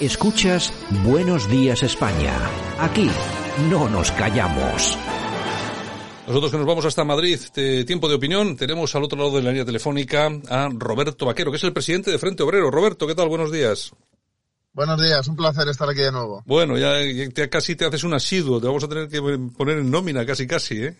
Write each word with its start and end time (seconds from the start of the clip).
Escuchas 0.00 0.74
Buenos 1.04 1.48
Días 1.48 1.82
España. 1.82 2.34
Aquí 2.78 3.08
no 3.70 3.88
nos 3.88 4.12
callamos. 4.12 4.98
Nosotros 6.26 6.50
que 6.50 6.58
nos 6.58 6.66
vamos 6.66 6.84
hasta 6.84 7.02
Madrid, 7.02 7.40
de 7.54 7.82
tiempo 7.86 8.06
de 8.06 8.16
opinión, 8.16 8.56
tenemos 8.58 8.94
al 8.94 9.04
otro 9.04 9.16
lado 9.16 9.34
de 9.36 9.42
la 9.42 9.50
línea 9.52 9.64
telefónica 9.64 10.30
a 10.50 10.68
Roberto 10.70 11.24
Vaquero, 11.24 11.50
que 11.50 11.56
es 11.56 11.64
el 11.64 11.72
presidente 11.72 12.10
de 12.10 12.18
Frente 12.18 12.42
Obrero. 12.42 12.70
Roberto, 12.70 13.06
¿qué 13.06 13.14
tal? 13.14 13.30
Buenos 13.30 13.50
días. 13.50 13.92
Buenos 14.74 15.00
días, 15.00 15.26
un 15.28 15.36
placer 15.36 15.66
estar 15.68 15.88
aquí 15.88 16.02
de 16.02 16.12
nuevo. 16.12 16.42
Bueno, 16.44 16.76
ya, 16.76 17.00
ya 17.34 17.48
casi 17.48 17.74
te 17.74 17.86
haces 17.86 18.04
un 18.04 18.12
asiduo, 18.12 18.60
te 18.60 18.66
vamos 18.66 18.84
a 18.84 18.88
tener 18.88 19.08
que 19.08 19.22
poner 19.56 19.78
en 19.78 19.90
nómina 19.90 20.26
casi 20.26 20.46
casi, 20.46 20.82
¿eh? 20.82 20.96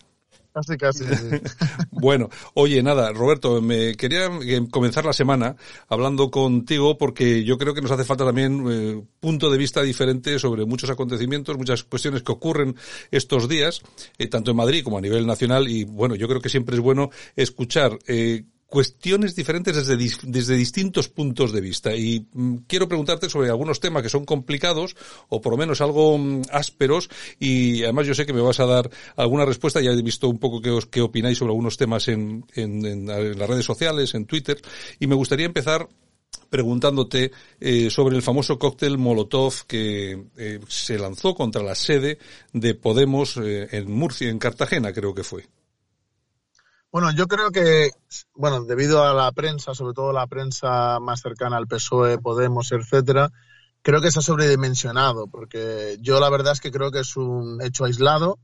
Casi, 0.57 0.79
casi. 0.79 1.05
bueno, 1.91 2.31
oye, 2.55 2.83
nada, 2.83 3.13
Roberto, 3.13 3.61
me 3.61 3.95
quería 3.95 4.31
eh, 4.43 4.67
comenzar 4.71 5.05
la 5.05 5.13
semana 5.13 5.55
hablando 5.87 6.31
contigo 6.31 6.97
porque 6.97 7.45
yo 7.45 7.59
creo 7.59 7.75
que 7.75 7.83
nos 7.83 7.91
hace 7.91 8.05
falta 8.05 8.25
también 8.25 8.65
eh, 8.67 9.03
punto 9.21 9.51
de 9.51 9.59
vista 9.59 9.83
diferente 9.83 10.39
sobre 10.39 10.65
muchos 10.65 10.89
acontecimientos, 10.89 11.59
muchas 11.59 11.85
cuestiones 11.85 12.23
que 12.23 12.33
ocurren 12.33 12.75
estos 13.11 13.51
días, 13.51 13.83
eh, 14.17 14.29
tanto 14.29 14.51
en 14.51 14.57
Madrid 14.57 14.83
como 14.83 14.97
a 14.97 15.03
nivel 15.03 15.27
nacional 15.27 15.69
y 15.69 15.85
bueno, 15.85 16.15
yo 16.15 16.27
creo 16.27 16.41
que 16.41 16.49
siempre 16.49 16.77
es 16.77 16.81
bueno 16.81 17.11
escuchar 17.37 17.99
eh, 18.07 18.45
cuestiones 18.77 19.35
diferentes 19.35 19.75
desde, 19.75 19.97
desde 20.25 20.55
distintos 20.55 21.09
puntos 21.09 21.51
de 21.51 21.63
vista. 21.63 21.97
Y 21.97 22.27
mm, 22.31 22.57
quiero 22.67 22.87
preguntarte 22.87 23.31
sobre 23.31 23.49
algunos 23.49 23.81
temas 23.81 24.03
que 24.03 24.11
son 24.11 24.27
complicados 24.27 24.97
o 25.31 25.41
por 25.41 25.53
lo 25.53 25.57
menos 25.57 25.81
algo 25.81 26.19
mm, 26.19 26.43
ásperos 26.53 27.09
y 27.41 27.85
además 27.85 28.07
yo 28.07 28.15
sé 28.15 28.27
que 28.27 28.35
me 28.35 28.43
vas 28.43 28.61
a 28.61 28.67
dar 28.67 28.91
alguna 29.17 29.47
respuesta. 29.47 29.81
Ya 29.81 29.93
he 29.93 30.03
visto 30.03 30.29
un 30.29 30.39
poco 30.39 30.61
qué, 30.61 30.69
os, 30.69 30.85
qué 30.85 31.01
opináis 31.01 31.39
sobre 31.39 31.53
algunos 31.53 31.79
temas 31.79 32.07
en, 32.09 32.45
en, 32.55 32.85
en, 32.85 33.07
las 33.07 33.49
redes 33.49 33.65
sociales, 33.65 34.15
en 34.15 34.27
Twitter. 34.27 34.61
Y 35.01 35.07
me 35.07 35.15
gustaría 35.15 35.47
empezar 35.47 35.89
preguntándote 36.51 37.33
eh, 37.59 37.89
sobre 37.89 38.15
el 38.15 38.21
famoso 38.21 38.59
cóctel 38.59 38.99
Molotov 38.99 39.65
que 39.67 40.23
eh, 40.37 40.61
se 40.69 40.99
lanzó 40.99 41.35
contra 41.35 41.63
la 41.63 41.75
sede 41.75 42.19
de 42.53 42.75
Podemos 42.75 43.39
eh, 43.39 43.69
en 43.73 43.91
Murcia, 43.91 44.29
en 44.29 44.39
Cartagena, 44.39 44.93
creo 44.93 45.15
que 45.15 45.25
fue. 45.25 45.47
Bueno, 46.93 47.13
yo 47.13 47.27
creo 47.27 47.51
que, 47.51 47.91
bueno, 48.35 48.65
debido 48.65 49.03
a 49.05 49.13
la 49.13 49.31
prensa, 49.33 49.75
sobre 49.75 49.93
todo 49.93 50.13
la 50.13 50.27
prensa 50.27 50.99
más 51.01 51.21
cercana 51.21 51.57
al 51.57 51.67
PSOE, 51.67 52.19
Podemos, 52.19 52.73
etcétera, 52.73 53.31
creo 53.83 54.01
que 54.01 54.11
se 54.11 54.21
ha 54.21 54.23
sobredimensionado, 54.23 55.27
porque 55.27 55.99
yo 56.01 56.21
la 56.21 56.31
verdad 56.31 56.55
es 56.55 56.61
que 56.61 56.71
creo 56.71 56.91
que 56.91 57.01
es 57.01 57.17
un 57.17 57.61
hecho 57.61 57.85
aislado 57.85 58.39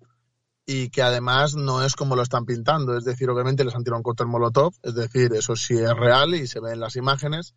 y 0.67 0.91
que 0.91 1.03
además 1.03 1.55
no 1.55 1.83
es 1.85 1.97
como 1.97 2.17
lo 2.17 2.23
están 2.23 2.45
pintando. 2.45 2.97
Es 2.97 3.05
decir, 3.05 3.31
obviamente 3.31 3.65
les 3.65 3.75
han 3.75 3.85
tirado 3.85 3.99
un 3.99 4.03
cóctel 4.03 4.27
Molotov, 4.27 4.75
es 4.83 4.95
decir, 4.95 5.33
eso 5.35 5.57
sí 5.57 5.75
es 5.75 5.97
real 5.97 6.35
y 6.35 6.47
se 6.47 6.61
ve 6.61 6.73
en 6.73 6.81
las 6.81 6.97
imágenes, 6.97 7.55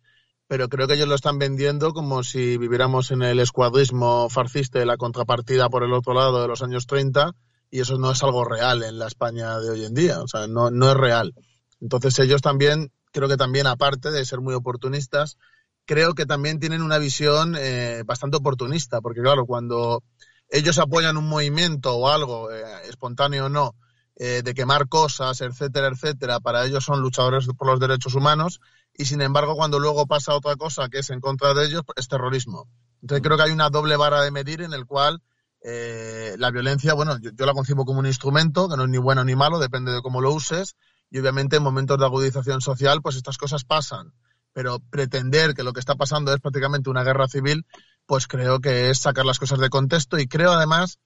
pero 0.48 0.68
creo 0.68 0.86
que 0.86 0.94
ellos 0.94 1.08
lo 1.08 1.14
están 1.14 1.38
vendiendo 1.38 1.92
como 1.92 2.22
si 2.22 2.56
viviéramos 2.56 3.10
en 3.10 3.22
el 3.22 3.40
escuadrismo 3.40 4.28
farcista 4.30 4.80
y 4.80 4.86
la 4.86 4.96
contrapartida 4.96 5.68
por 5.68 5.82
el 5.82 5.92
otro 5.92 6.14
lado 6.14 6.40
de 6.40 6.48
los 6.48 6.62
años 6.62 6.86
30 6.86 7.32
y 7.70 7.80
eso 7.80 7.98
no 7.98 8.10
es 8.10 8.22
algo 8.22 8.44
real 8.44 8.82
en 8.82 8.98
la 8.98 9.06
España 9.06 9.58
de 9.58 9.70
hoy 9.70 9.84
en 9.84 9.94
día, 9.94 10.20
o 10.20 10.28
sea, 10.28 10.46
no, 10.46 10.70
no 10.70 10.90
es 10.90 10.96
real. 10.96 11.34
Entonces 11.80 12.18
ellos 12.18 12.42
también, 12.42 12.92
creo 13.12 13.28
que 13.28 13.36
también 13.36 13.66
aparte 13.66 14.10
de 14.10 14.24
ser 14.24 14.40
muy 14.40 14.54
oportunistas, 14.54 15.36
creo 15.84 16.14
que 16.14 16.26
también 16.26 16.58
tienen 16.58 16.82
una 16.82 16.98
visión 16.98 17.54
eh, 17.58 18.02
bastante 18.04 18.36
oportunista, 18.36 19.00
porque 19.00 19.20
claro, 19.20 19.46
cuando 19.46 20.02
ellos 20.50 20.78
apoyan 20.78 21.16
un 21.16 21.28
movimiento 21.28 21.96
o 21.96 22.08
algo, 22.08 22.50
eh, 22.50 22.62
espontáneo 22.88 23.46
o 23.46 23.48
no, 23.48 23.74
eh, 24.16 24.42
de 24.42 24.54
quemar 24.54 24.88
cosas, 24.88 25.40
etcétera, 25.40 25.88
etcétera, 25.88 26.40
para 26.40 26.64
ellos 26.64 26.84
son 26.84 27.00
luchadores 27.00 27.46
por 27.56 27.68
los 27.68 27.80
derechos 27.80 28.14
humanos, 28.14 28.60
y 28.94 29.04
sin 29.04 29.20
embargo 29.20 29.56
cuando 29.56 29.78
luego 29.78 30.06
pasa 30.06 30.34
otra 30.34 30.56
cosa 30.56 30.88
que 30.88 31.00
es 31.00 31.10
en 31.10 31.20
contra 31.20 31.52
de 31.54 31.66
ellos, 31.66 31.82
es 31.96 32.08
terrorismo. 32.08 32.68
Entonces 33.02 33.22
creo 33.22 33.36
que 33.36 33.44
hay 33.44 33.52
una 33.52 33.70
doble 33.70 33.96
vara 33.96 34.22
de 34.22 34.30
medir 34.30 34.62
en 34.62 34.72
el 34.72 34.86
cual 34.86 35.22
eh, 35.68 36.36
la 36.38 36.52
violencia, 36.52 36.94
bueno, 36.94 37.18
yo, 37.18 37.44
la 37.44 37.52
concibo 37.52 37.84
como 37.84 37.98
un 37.98 38.06
instrumento, 38.06 38.68
que 38.68 38.76
no 38.76 38.84
es 38.84 38.88
ni 38.88 38.98
bueno 38.98 39.24
ni 39.24 39.34
malo, 39.34 39.58
depende 39.58 39.90
de 39.90 40.00
cómo 40.00 40.20
lo 40.20 40.32
uses, 40.32 40.76
y 41.10 41.18
obviamente 41.18 41.56
en 41.56 41.64
momentos 41.64 41.98
de 41.98 42.04
agudización 42.04 42.60
social, 42.60 43.02
pues 43.02 43.16
estas 43.16 43.36
cosas 43.36 43.64
pasan. 43.64 44.12
Pero 44.52 44.78
pretender 44.78 45.54
que 45.54 45.64
lo 45.64 45.72
que 45.72 45.80
está 45.80 45.96
pasando 45.96 46.32
es 46.32 46.40
prácticamente 46.40 46.88
una 46.88 47.02
guerra 47.02 47.26
civil, 47.26 47.66
pues 48.06 48.28
creo 48.28 48.60
que 48.60 48.90
es 48.90 48.98
sacar 48.98 49.26
las 49.26 49.40
cosas 49.40 49.58
de 49.58 49.68
contexto 49.68 50.20
y 50.20 50.28
creo 50.28 50.52
además 50.52 51.00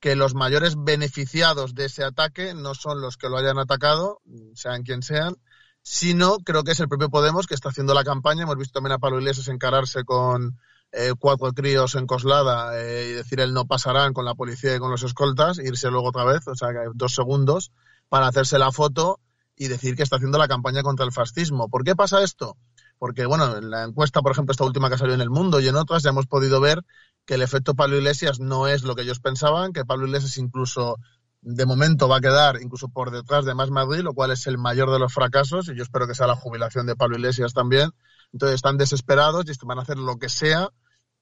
que 0.00 0.16
los 0.16 0.34
mayores 0.34 0.76
beneficiados 0.78 1.74
de 1.74 1.84
ese 1.84 2.02
ataque 2.02 2.54
no 2.54 2.74
son 2.74 3.02
los 3.02 3.18
que 3.18 3.28
lo 3.28 3.36
hayan 3.36 3.58
atacado, 3.58 4.22
sean 4.54 4.82
quien 4.82 5.02
sean, 5.02 5.34
sino 5.82 6.38
creo 6.38 6.64
que 6.64 6.72
es 6.72 6.80
el 6.80 6.88
propio 6.88 7.10
Podemos 7.10 7.46
que 7.46 7.54
está 7.54 7.68
haciendo 7.68 7.92
la 7.92 8.02
campaña. 8.02 8.44
Hemos 8.44 8.56
visto 8.56 8.72
también 8.72 8.94
a 8.94 8.98
Pablo 8.98 9.18
Iglesias 9.18 9.48
encararse 9.48 10.04
con, 10.04 10.56
eh, 10.98 11.12
cuatro 11.18 11.52
críos 11.52 11.94
en 11.94 12.06
Coslada 12.06 12.80
eh, 12.80 13.10
y 13.10 13.12
decir 13.12 13.40
el 13.40 13.52
no 13.52 13.66
pasarán 13.66 14.14
con 14.14 14.24
la 14.24 14.34
policía 14.34 14.74
y 14.74 14.78
con 14.78 14.90
los 14.90 15.02
escoltas, 15.02 15.58
irse 15.58 15.90
luego 15.90 16.08
otra 16.08 16.24
vez, 16.24 16.48
o 16.48 16.54
sea, 16.54 16.68
dos 16.94 17.14
segundos 17.14 17.70
para 18.08 18.28
hacerse 18.28 18.58
la 18.58 18.72
foto 18.72 19.20
y 19.54 19.68
decir 19.68 19.94
que 19.94 20.02
está 20.02 20.16
haciendo 20.16 20.38
la 20.38 20.48
campaña 20.48 20.82
contra 20.82 21.04
el 21.04 21.12
fascismo. 21.12 21.68
¿Por 21.68 21.84
qué 21.84 21.94
pasa 21.94 22.22
esto? 22.22 22.56
Porque, 22.98 23.26
bueno, 23.26 23.58
en 23.58 23.68
la 23.68 23.84
encuesta, 23.84 24.22
por 24.22 24.32
ejemplo, 24.32 24.52
esta 24.52 24.64
última 24.64 24.88
que 24.88 24.94
ha 24.94 24.98
salido 24.98 25.16
en 25.16 25.20
El 25.20 25.28
Mundo 25.28 25.60
y 25.60 25.68
en 25.68 25.76
otras, 25.76 26.02
ya 26.02 26.10
hemos 26.10 26.26
podido 26.26 26.62
ver 26.62 26.82
que 27.26 27.34
el 27.34 27.42
efecto 27.42 27.74
Pablo 27.74 27.96
Iglesias 27.96 28.40
no 28.40 28.66
es 28.66 28.82
lo 28.82 28.94
que 28.94 29.02
ellos 29.02 29.20
pensaban, 29.20 29.74
que 29.74 29.84
Pablo 29.84 30.06
Iglesias 30.06 30.38
incluso 30.38 30.96
de 31.42 31.66
momento 31.66 32.08
va 32.08 32.16
a 32.16 32.20
quedar 32.20 32.60
incluso 32.62 32.88
por 32.88 33.10
detrás 33.10 33.44
de 33.44 33.54
Más 33.54 33.70
Madrid, 33.70 34.00
lo 34.00 34.14
cual 34.14 34.30
es 34.30 34.46
el 34.46 34.56
mayor 34.56 34.90
de 34.90 34.98
los 34.98 35.12
fracasos, 35.12 35.68
y 35.68 35.76
yo 35.76 35.82
espero 35.82 36.06
que 36.06 36.14
sea 36.14 36.26
la 36.26 36.36
jubilación 36.36 36.86
de 36.86 36.96
Pablo 36.96 37.16
Iglesias 37.16 37.52
también. 37.52 37.90
Entonces 38.32 38.56
están 38.56 38.78
desesperados 38.78 39.44
y 39.46 39.66
van 39.66 39.78
a 39.78 39.82
hacer 39.82 39.98
lo 39.98 40.16
que 40.16 40.30
sea 40.30 40.70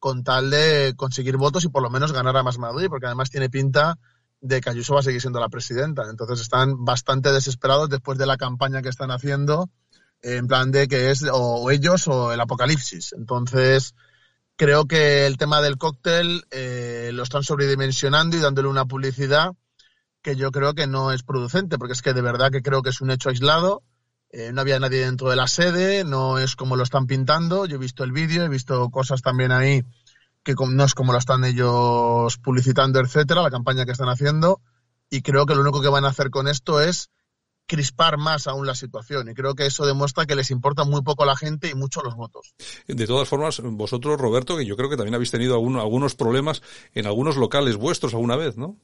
con 0.05 0.23
tal 0.23 0.51
de 0.51 0.93
conseguir 0.99 1.39
votos 1.39 1.65
y 1.65 1.71
por 1.71 1.83
lo 1.83 1.89
menos 1.89 2.13
ganar 2.13 2.37
a 2.37 2.43
Más 2.43 2.59
Madrid, 2.59 2.89
porque 2.91 3.07
además 3.07 3.31
tiene 3.31 3.49
pinta 3.49 3.99
de 4.43 4.61
que 4.61 4.69
Ayuso 4.69 4.93
va 4.93 5.01
a 5.01 5.03
seguir 5.03 5.23
siendo 5.23 5.41
la 5.41 5.49
presidenta. 5.49 6.03
Entonces 6.11 6.43
están 6.43 6.85
bastante 6.85 7.33
desesperados 7.33 7.89
después 7.89 8.19
de 8.19 8.27
la 8.27 8.37
campaña 8.37 8.83
que 8.83 8.91
están 8.91 9.11
haciendo, 9.11 9.71
en 10.21 10.47
plan 10.47 10.71
de 10.73 10.89
que 10.89 11.11
es 11.11 11.25
o 11.33 11.71
ellos 11.71 12.07
o 12.07 12.35
el 12.35 12.41
apocalipsis. 12.43 13.15
Entonces 13.17 13.95
creo 14.57 14.85
que 14.85 15.25
el 15.27 15.39
tema 15.39 15.63
del 15.63 15.79
cóctel 15.79 16.45
eh, 16.51 17.09
lo 17.15 17.23
están 17.23 17.43
sobredimensionando 17.43 18.37
y 18.37 18.41
dándole 18.41 18.69
una 18.69 18.85
publicidad 18.85 19.53
que 20.21 20.37
yo 20.37 20.51
creo 20.51 20.75
que 20.75 20.87
no 20.87 21.13
es 21.13 21.23
producente, 21.23 21.79
porque 21.79 21.95
es 21.95 22.03
que 22.03 22.13
de 22.13 22.21
verdad 22.21 22.51
que 22.51 22.61
creo 22.61 22.83
que 22.83 22.91
es 22.91 23.01
un 23.01 23.11
hecho 23.11 23.31
aislado 23.31 23.83
eh, 24.37 24.51
no 24.53 24.63
había 24.63 24.81
nadie 24.81 25.05
dentro 25.05 25.31
de 25.31 25.37
la 25.37 25.47
sede, 25.47 26.03
no 26.03 26.41
es 26.41 26.57
como 26.57 26.75
lo 26.75 26.83
están 26.83 27.07
pintando. 27.07 27.67
Yo 27.67 27.77
he 27.77 27.79
visto 27.79 28.03
el 28.03 28.11
vídeo, 28.11 28.43
he 28.43 28.49
visto 28.49 28.91
cosas 28.91 29.23
también 29.23 29.53
ahí 29.53 29.85
que 30.43 30.55
no 30.55 30.85
es 30.85 30.95
como 30.95 31.13
lo 31.13 31.19
están 31.19 31.45
ellos 31.45 32.37
publicitando, 32.39 32.99
etcétera, 32.99 33.43
la 33.43 33.51
campaña 33.51 33.87
que 33.87 33.93
están 33.93 34.09
haciendo. 34.09 34.61
Y 35.09 35.23
creo 35.23 35.47
que 35.47 35.55
lo 35.55 35.61
único 35.61 35.81
que 35.81 35.89
van 35.89 36.05
a 36.05 36.09
hacer 36.09 36.31
con 36.31 36.49
esto 36.49 36.81
es 36.81 37.11
crispar 37.67 38.19
más 38.19 38.49
aún 38.49 38.67
la 38.67 38.75
situación. 38.75 39.29
Y 39.29 39.35
creo 39.35 39.55
que 39.55 39.67
eso 39.67 39.87
demuestra 39.87 40.27
que 40.27 40.35
les 40.35 40.51
importa 40.51 40.83
muy 40.83 41.03
poco 41.03 41.23
a 41.23 41.27
la 41.27 41.37
gente 41.37 41.71
y 41.71 41.75
mucho 41.75 42.03
los 42.03 42.17
votos. 42.17 42.57
De 42.89 43.07
todas 43.07 43.29
formas, 43.29 43.61
vosotros, 43.63 44.21
Roberto, 44.21 44.57
que 44.57 44.67
yo 44.67 44.77
creo 44.77 44.91
que 44.91 44.97
también 44.97 45.15
habéis 45.15 45.31
tenido 45.31 45.55
algunos 45.55 46.17
problemas 46.17 46.61
en 46.93 47.07
algunos 47.07 47.37
locales 47.37 47.77
vuestros 47.77 48.15
alguna 48.15 48.35
vez, 48.35 48.57
¿no? 48.57 48.77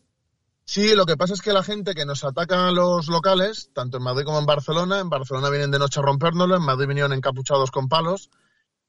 Sí, 0.73 0.95
lo 0.95 1.05
que 1.05 1.17
pasa 1.17 1.35
es 1.35 1.43
que 1.43 1.53
la 1.53 1.65
gente 1.65 1.97
que 1.97 2.07
nos 2.07 2.23
ataca 2.23 2.69
a 2.69 2.71
los 2.71 3.09
locales, 3.09 3.71
tanto 3.75 3.97
en 3.97 4.05
Madrid 4.05 4.23
como 4.25 4.39
en 4.39 4.47
Barcelona, 4.47 5.01
en 5.01 5.11
Barcelona 5.11 5.51
vienen 5.51 5.73
de 5.73 5.81
noche 5.81 5.99
a 5.99 6.05
rompérnoslo, 6.05 6.55
en 6.55 6.63
Madrid 6.63 6.87
vinieron 6.87 7.13
encapuchados 7.13 7.73
con 7.73 7.89
palos, 7.89 8.31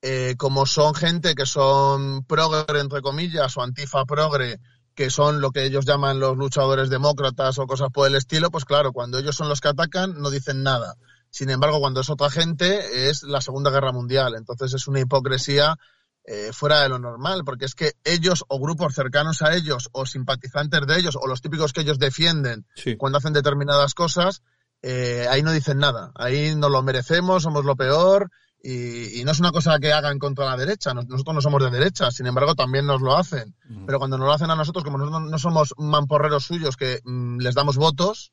eh, 0.04 0.36
como 0.38 0.68
son 0.68 0.94
gente 0.94 1.34
que 1.34 1.48
son 1.48 2.24
progre, 2.26 2.80
entre 2.80 3.02
comillas, 3.02 3.58
o 3.58 3.64
antifa 3.64 4.06
progre, 4.06 4.60
que 4.94 5.10
son 5.10 5.42
lo 5.42 5.50
que 5.50 5.66
ellos 5.66 5.84
llaman 5.84 6.20
los 6.20 6.38
luchadores 6.38 6.92
demócratas 6.92 7.58
o 7.58 7.66
cosas 7.66 7.90
por 7.92 8.08
el 8.08 8.14
estilo, 8.14 8.52
pues 8.52 8.64
claro, 8.64 8.94
cuando 8.94 9.18
ellos 9.18 9.36
son 9.36 9.50
los 9.50 9.60
que 9.60 9.70
atacan, 9.70 10.22
no 10.22 10.30
dicen 10.30 10.62
nada. 10.62 10.98
Sin 11.32 11.50
embargo, 11.50 11.80
cuando 11.80 12.02
es 12.02 12.12
otra 12.12 12.30
gente, 12.30 13.10
es 13.10 13.24
la 13.24 13.42
Segunda 13.42 13.72
Guerra 13.72 13.92
Mundial. 13.92 14.36
Entonces 14.36 14.76
es 14.76 14.88
una 14.88 15.00
hipocresía 15.00 15.80
eh, 16.24 16.52
fuera 16.54 16.82
de 16.82 16.90
lo 16.90 17.00
normal, 17.00 17.44
porque 17.44 17.66
es 17.66 17.76
que 17.76 17.94
ellos 18.04 18.46
o 18.48 18.60
grupos 18.60 18.94
cercanos 18.94 19.42
a 19.42 19.56
ellos 19.56 19.90
o 19.92 20.06
simpatizantes 20.06 20.86
de 20.86 21.00
ellos 21.00 21.18
o 21.20 21.28
los 21.28 21.42
típicos 21.42 21.74
que 21.74 21.82
ellos 21.82 21.98
defienden 21.98 22.66
sí. 22.76 22.96
cuando 22.96 23.18
hacen 23.18 23.34
determinadas 23.34 23.94
cosas, 23.96 24.44
eh, 24.84 25.28
ahí 25.30 25.44
no 25.44 25.52
dicen 25.52 25.80
nada, 25.80 26.12
ahí 26.16 26.56
no 26.56 26.70
lo 26.70 26.82
merecemos, 26.84 27.44
somos 27.44 27.66
lo 27.66 27.76
peor 27.76 28.32
Y, 28.64 29.24
no 29.26 29.32
es 29.32 29.40
una 29.40 29.52
cosa 29.52 29.80
que 29.80 29.92
hagan 29.92 30.20
contra 30.20 30.46
la 30.46 30.56
derecha. 30.56 30.94
Nosotros 30.94 31.34
no 31.34 31.42
somos 31.42 31.64
de 31.64 31.72
derecha, 31.72 32.12
sin 32.12 32.28
embargo, 32.28 32.54
también 32.54 32.86
nos 32.86 33.02
lo 33.02 33.18
hacen. 33.18 33.56
Pero 33.88 33.98
cuando 33.98 34.20
nos 34.20 34.28
lo 34.28 34.34
hacen 34.34 34.52
a 34.52 34.56
nosotros, 34.56 34.84
como 34.84 35.00
nosotros 35.00 35.30
no 35.30 35.40
somos 35.40 35.74
mamporreros 35.78 36.46
suyos 36.46 36.78
que 36.78 37.00
mm, 37.04 37.40
les 37.40 37.56
damos 37.56 37.78
votos, 37.78 38.32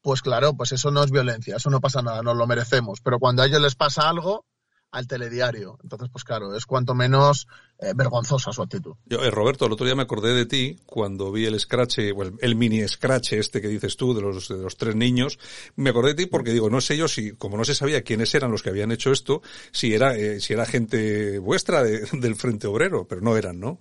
pues 0.00 0.20
claro, 0.20 0.54
pues 0.54 0.72
eso 0.72 0.90
no 0.90 1.04
es 1.04 1.12
violencia, 1.12 1.56
eso 1.56 1.70
no 1.70 1.80
pasa 1.80 2.02
nada, 2.02 2.22
nos 2.22 2.36
lo 2.36 2.46
merecemos. 2.48 3.00
Pero 3.00 3.20
cuando 3.20 3.42
a 3.42 3.46
ellos 3.46 3.60
les 3.60 3.76
pasa 3.76 4.08
algo, 4.08 4.44
al 4.92 5.06
telediario. 5.06 5.78
Entonces, 5.82 6.08
pues 6.12 6.22
claro, 6.22 6.54
es 6.54 6.66
cuanto 6.66 6.94
menos 6.94 7.48
eh, 7.78 7.92
vergonzosa 7.96 8.52
su 8.52 8.62
actitud. 8.62 8.94
Yo, 9.06 9.24
eh, 9.24 9.30
Roberto, 9.30 9.66
el 9.66 9.72
otro 9.72 9.86
día 9.86 9.96
me 9.96 10.02
acordé 10.02 10.34
de 10.34 10.46
ti 10.46 10.78
cuando 10.86 11.32
vi 11.32 11.46
el 11.46 11.58
scratch, 11.58 11.98
el, 11.98 12.34
el, 12.40 12.54
mini 12.54 12.86
scratch 12.86 13.32
este 13.32 13.60
que 13.60 13.68
dices 13.68 13.96
tú 13.96 14.14
de 14.14 14.20
los, 14.20 14.48
de 14.48 14.58
los 14.58 14.76
tres 14.76 14.94
niños. 14.94 15.38
Me 15.76 15.90
acordé 15.90 16.10
de 16.10 16.24
ti 16.24 16.26
porque 16.26 16.52
digo, 16.52 16.70
no 16.70 16.80
sé 16.80 16.96
yo 16.96 17.08
si, 17.08 17.32
como 17.32 17.56
no 17.56 17.64
se 17.64 17.74
sabía 17.74 18.02
quiénes 18.02 18.34
eran 18.34 18.52
los 18.52 18.62
que 18.62 18.68
habían 18.68 18.92
hecho 18.92 19.10
esto, 19.10 19.42
si 19.72 19.94
era, 19.94 20.14
eh, 20.14 20.40
si 20.40 20.52
era 20.52 20.66
gente 20.66 21.38
vuestra 21.38 21.82
del 22.12 22.36
Frente 22.36 22.66
Obrero, 22.66 23.08
pero 23.08 23.22
no 23.22 23.36
eran, 23.36 23.58
¿no? 23.58 23.80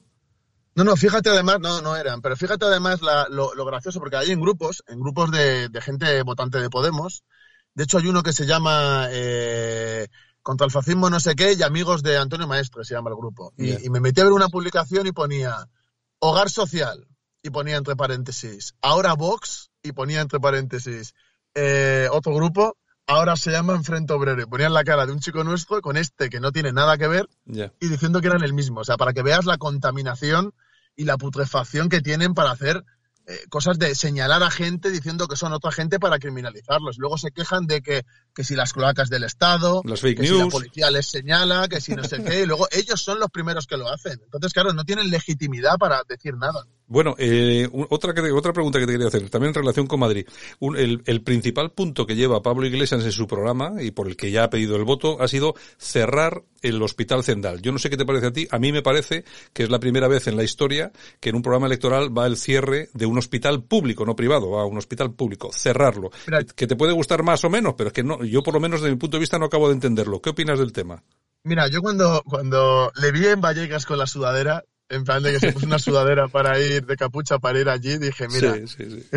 No, 0.73 0.85
no, 0.85 0.95
fíjate 0.95 1.29
además, 1.29 1.59
no, 1.59 1.81
no 1.81 1.97
eran, 1.97 2.21
pero 2.21 2.37
fíjate 2.37 2.63
además 2.63 3.01
lo, 3.01 3.65
gracioso, 3.65 3.99
porque 3.99 4.15
hay 4.15 4.31
en 4.31 4.39
grupos, 4.39 4.83
en 4.87 5.01
grupos 5.01 5.29
de, 5.29 5.69
gente 5.81 6.23
votante 6.23 6.59
de 6.59 6.69
Podemos, 6.69 7.25
de 7.73 7.83
hecho 7.83 7.97
hay 7.97 8.07
uno 8.07 8.23
que 8.23 8.31
se 8.31 8.45
llama 8.45 9.09
eh, 9.11 10.07
Contra 10.43 10.65
el 10.65 10.71
fascismo 10.71 11.09
no 11.09 11.19
sé 11.19 11.35
qué 11.35 11.53
y 11.53 11.61
Amigos 11.61 12.01
de 12.03 12.17
Antonio 12.17 12.47
Maestre, 12.47 12.83
se 12.83 12.95
llama 12.95 13.09
el 13.11 13.15
grupo. 13.15 13.53
Y, 13.57 13.89
me 13.89 13.99
metí 13.99 14.21
a 14.21 14.23
ver 14.23 14.33
una 14.33 14.49
publicación 14.49 15.05
y 15.05 15.11
ponía 15.11 15.67
Hogar 16.19 16.49
Social, 16.49 17.07
y 17.43 17.49
ponía 17.49 17.77
entre 17.77 17.95
paréntesis, 17.95 18.75
ahora 18.81 19.13
Vox, 19.13 19.69
y 19.83 19.91
ponía 19.91 20.21
entre 20.21 20.39
paréntesis, 20.39 21.13
eh, 21.55 22.07
otro 22.11 22.33
grupo, 22.33 22.77
ahora 23.07 23.35
se 23.35 23.51
llama 23.51 23.73
Enfrente 23.73 24.13
Obrero. 24.13 24.41
Y 24.41 24.45
ponían 24.45 24.73
la 24.73 24.83
cara 24.83 25.05
de 25.05 25.11
un 25.11 25.19
chico 25.19 25.43
nuestro 25.43 25.81
con 25.81 25.97
este 25.97 26.29
que 26.29 26.39
no 26.39 26.51
tiene 26.51 26.71
nada 26.71 26.97
que 26.97 27.07
ver 27.07 27.27
y 27.45 27.87
diciendo 27.87 28.21
que 28.21 28.27
eran 28.27 28.43
el 28.43 28.53
mismo. 28.53 28.81
O 28.81 28.83
sea, 28.83 28.97
para 28.97 29.13
que 29.13 29.23
veas 29.23 29.45
la 29.45 29.57
contaminación 29.57 30.53
y 30.95 31.05
la 31.05 31.17
putrefacción 31.17 31.89
que 31.89 32.01
tienen 32.01 32.33
para 32.33 32.51
hacer 32.51 32.83
eh, 33.27 33.45
cosas 33.49 33.77
de 33.77 33.93
señalar 33.93 34.41
a 34.43 34.49
gente 34.49 34.89
diciendo 34.89 35.27
que 35.27 35.35
son 35.35 35.53
otra 35.53 35.71
gente 35.71 35.99
para 35.99 36.17
criminalizarlos. 36.17 36.97
Luego 36.97 37.17
se 37.17 37.31
quejan 37.31 37.67
de 37.67 37.81
que, 37.81 38.03
que 38.33 38.43
si 38.43 38.55
las 38.55 38.73
cloacas 38.73 39.09
del 39.09 39.23
Estado, 39.23 39.81
que 39.83 40.25
si 40.27 40.37
la 40.37 40.47
policía 40.47 40.91
les 40.91 41.07
señala, 41.07 41.67
que 41.67 41.81
si 41.81 41.95
no 41.95 42.03
sé 42.03 42.23
qué, 42.23 42.41
y 42.41 42.45
luego 42.45 42.67
ellos 42.71 43.01
son 43.01 43.19
los 43.19 43.29
primeros 43.29 43.67
que 43.67 43.77
lo 43.77 43.89
hacen. 43.89 44.19
Entonces, 44.23 44.53
claro, 44.53 44.73
no 44.73 44.83
tienen 44.83 45.09
legitimidad 45.09 45.77
para 45.77 46.01
decir 46.07 46.35
nada. 46.35 46.65
Bueno, 46.91 47.15
eh, 47.17 47.69
otra, 47.71 48.13
otra 48.33 48.51
pregunta 48.51 48.77
que 48.77 48.85
te 48.85 48.91
quería 48.91 49.07
hacer, 49.07 49.29
también 49.29 49.51
en 49.51 49.61
relación 49.61 49.87
con 49.87 50.01
Madrid. 50.01 50.25
el, 50.59 51.01
el, 51.05 51.23
principal 51.23 51.71
punto 51.71 52.05
que 52.05 52.17
lleva 52.17 52.41
Pablo 52.41 52.67
Iglesias 52.67 53.05
en 53.05 53.13
su 53.13 53.27
programa 53.27 53.81
y 53.81 53.91
por 53.91 54.09
el 54.09 54.17
que 54.17 54.29
ya 54.29 54.43
ha 54.43 54.49
pedido 54.49 54.75
el 54.75 54.83
voto 54.83 55.21
ha 55.21 55.29
sido 55.29 55.55
cerrar 55.77 56.43
el 56.61 56.81
Hospital 56.81 57.23
Zendal. 57.23 57.61
Yo 57.61 57.71
no 57.71 57.79
sé 57.79 57.89
qué 57.89 57.95
te 57.95 58.05
parece 58.05 58.25
a 58.27 58.33
ti, 58.33 58.45
a 58.51 58.59
mí 58.59 58.73
me 58.73 58.81
parece 58.81 59.23
que 59.53 59.63
es 59.63 59.69
la 59.69 59.79
primera 59.79 60.09
vez 60.09 60.27
en 60.27 60.35
la 60.35 60.43
historia 60.43 60.91
que 61.21 61.29
en 61.29 61.37
un 61.37 61.41
programa 61.41 61.67
electoral 61.67 62.15
va 62.15 62.27
el 62.27 62.35
cierre 62.35 62.89
de 62.93 63.05
un 63.05 63.17
hospital 63.17 63.63
público, 63.63 64.05
no 64.05 64.13
privado, 64.13 64.49
va 64.49 64.63
a 64.63 64.65
un 64.65 64.77
hospital 64.77 65.13
público, 65.13 65.49
cerrarlo. 65.53 66.11
que 66.57 66.67
te 66.67 66.75
puede 66.75 66.91
gustar 66.91 67.23
más 67.23 67.45
o 67.45 67.49
menos, 67.49 67.75
pero 67.77 67.87
es 67.87 67.93
que 67.93 68.03
no, 68.03 68.21
yo 68.25 68.43
por 68.43 68.53
lo 68.53 68.59
menos 68.59 68.81
desde 68.81 68.93
mi 68.93 68.99
punto 68.99 69.15
de 69.15 69.21
vista 69.21 69.39
no 69.39 69.45
acabo 69.45 69.69
de 69.69 69.75
entenderlo. 69.75 70.21
¿Qué 70.21 70.31
opinas 70.31 70.59
del 70.59 70.73
tema? 70.73 71.01
Mira, 71.43 71.67
yo 71.69 71.81
cuando, 71.81 72.21
cuando 72.23 72.91
le 73.01 73.11
vi 73.11 73.25
en 73.25 73.39
Vallecas 73.41 73.85
con 73.87 73.97
la 73.97 74.05
sudadera, 74.05 74.63
en 74.91 75.05
plan 75.05 75.23
de 75.23 75.31
que 75.31 75.39
se 75.39 75.53
puso 75.53 75.65
una 75.65 75.79
sudadera 75.79 76.27
para 76.27 76.59
ir 76.59 76.85
de 76.85 76.97
capucha 76.97 77.39
para 77.39 77.59
ir 77.59 77.69
allí, 77.69 77.97
dije, 77.97 78.27
mira, 78.27 78.55
es 78.55 78.75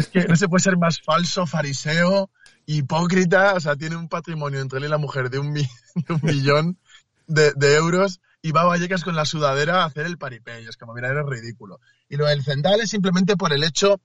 que 0.09 0.25
no 0.29 0.37
se 0.37 0.49
puede 0.49 0.63
ser 0.63 0.77
más 0.77 1.01
falso, 1.01 1.47
fariseo, 1.47 2.31
hipócrita, 2.65 3.55
o 3.55 3.61
sea, 3.61 3.75
tiene 3.75 3.97
un 3.97 4.09
patrimonio 4.09 4.61
entre 4.61 4.79
él 4.79 4.85
y 4.85 4.89
la 4.89 4.99
mujer 4.99 5.31
de 5.31 5.41
un, 5.41 5.53
millón 6.23 6.79
de, 7.27 7.75
euros 7.75 8.21
y 8.41 8.53
va 8.53 8.63
a 8.63 8.67
Vallecas 8.67 9.03
con 9.03 9.17
la 9.17 9.25
sudadera 9.25 9.83
a 9.83 9.87
hacer 9.87 10.07
el 10.07 10.17
paripé, 10.17 10.63
y 10.63 10.69
es 10.69 10.77
como, 10.77 10.95
mira, 10.95 11.09
eres 11.09 11.27
ridículo. 11.27 11.81
Y 12.09 12.17
lo 12.17 12.27
del 12.27 12.45
Zendal 12.45 12.81
es 12.81 12.91
simplemente 12.91 13.37
por 13.37 13.53
el 13.53 13.65
hecho 13.65 14.01